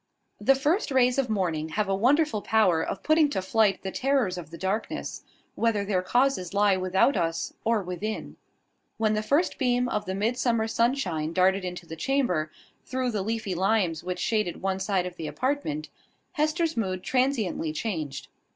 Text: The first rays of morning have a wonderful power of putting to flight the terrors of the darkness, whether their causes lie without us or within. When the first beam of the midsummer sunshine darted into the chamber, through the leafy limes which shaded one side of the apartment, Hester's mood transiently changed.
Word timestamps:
The 0.39 0.55
first 0.55 0.89
rays 0.89 1.19
of 1.19 1.29
morning 1.29 1.69
have 1.77 1.87
a 1.87 1.93
wonderful 1.93 2.41
power 2.41 2.81
of 2.81 3.03
putting 3.03 3.29
to 3.29 3.39
flight 3.39 3.83
the 3.83 3.91
terrors 3.91 4.35
of 4.35 4.49
the 4.49 4.57
darkness, 4.57 5.21
whether 5.53 5.85
their 5.85 6.01
causes 6.01 6.55
lie 6.55 6.75
without 6.75 7.15
us 7.15 7.53
or 7.63 7.83
within. 7.83 8.35
When 8.97 9.13
the 9.13 9.21
first 9.21 9.59
beam 9.59 9.87
of 9.87 10.05
the 10.05 10.15
midsummer 10.15 10.67
sunshine 10.67 11.33
darted 11.33 11.63
into 11.63 11.85
the 11.85 11.95
chamber, 11.95 12.51
through 12.83 13.11
the 13.11 13.21
leafy 13.21 13.53
limes 13.53 14.03
which 14.03 14.17
shaded 14.17 14.63
one 14.63 14.79
side 14.79 15.05
of 15.05 15.17
the 15.17 15.27
apartment, 15.27 15.89
Hester's 16.31 16.75
mood 16.75 17.03
transiently 17.03 17.71
changed. 17.71 18.27